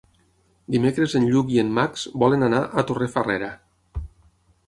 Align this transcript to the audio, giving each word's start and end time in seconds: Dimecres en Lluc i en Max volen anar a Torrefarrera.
Dimecres 0.75 1.13
en 1.19 1.27
Lluc 1.33 1.51
i 1.57 1.59
en 1.65 1.69
Max 1.77 2.07
volen 2.23 2.47
anar 2.47 2.61
a 2.63 2.85
Torrefarrera. 2.93 3.51